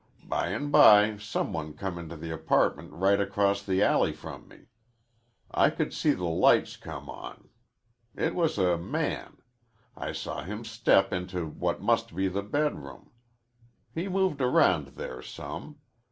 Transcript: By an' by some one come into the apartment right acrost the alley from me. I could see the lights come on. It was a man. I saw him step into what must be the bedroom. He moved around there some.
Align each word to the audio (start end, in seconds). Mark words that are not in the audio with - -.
By 0.23 0.47
an' 0.47 0.71
by 0.71 1.17
some 1.17 1.53
one 1.53 1.73
come 1.73 1.99
into 1.99 2.15
the 2.17 2.31
apartment 2.31 2.91
right 2.91 3.21
acrost 3.21 3.67
the 3.67 3.83
alley 3.83 4.13
from 4.13 4.47
me. 4.47 4.61
I 5.51 5.69
could 5.69 5.93
see 5.93 6.09
the 6.13 6.23
lights 6.25 6.75
come 6.75 7.07
on. 7.07 7.49
It 8.15 8.33
was 8.33 8.57
a 8.57 8.79
man. 8.79 9.37
I 9.95 10.11
saw 10.13 10.41
him 10.43 10.65
step 10.65 11.13
into 11.13 11.45
what 11.45 11.83
must 11.83 12.15
be 12.15 12.27
the 12.29 12.41
bedroom. 12.41 13.11
He 13.93 14.07
moved 14.07 14.41
around 14.41 14.87
there 14.95 15.21
some. 15.21 15.77